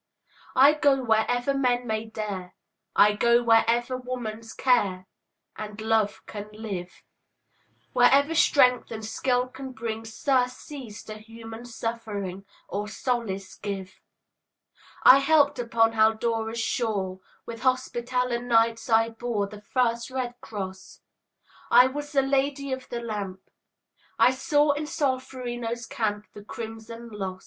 I 0.55 0.73
go 0.73 1.03
wherever 1.03 1.53
men 1.53 1.85
may 1.85 2.05
dare, 2.05 2.55
I 2.95 3.13
go 3.13 3.43
wherever 3.43 3.95
woman's 3.95 4.51
care 4.51 5.05
And 5.55 5.79
love 5.79 6.25
can 6.25 6.49
live, 6.53 7.03
Wherever 7.93 8.33
strength 8.33 8.89
and 8.89 9.05
skill 9.05 9.47
can 9.47 9.73
bring 9.73 10.03
Surcease 10.05 11.03
to 11.03 11.19
human 11.19 11.65
suffering, 11.65 12.47
Or 12.67 12.87
solace 12.87 13.53
give. 13.53 14.01
I 15.03 15.19
helped 15.19 15.59
upon 15.59 15.91
Haldora's 15.93 16.59
shore; 16.59 17.19
With 17.45 17.61
Hospitaller 17.61 18.41
Knights 18.41 18.89
I 18.89 19.09
bore 19.09 19.45
The 19.45 19.61
first 19.61 20.09
red 20.09 20.33
cross; 20.41 21.01
I 21.69 21.85
was 21.85 22.11
the 22.11 22.23
Lady 22.23 22.73
of 22.73 22.89
the 22.89 23.01
Lamp; 23.01 23.51
I 24.17 24.31
saw 24.31 24.71
in 24.71 24.87
Solferino's 24.87 25.85
camp 25.85 26.25
The 26.33 26.43
crimson 26.43 27.09
loss. 27.09 27.39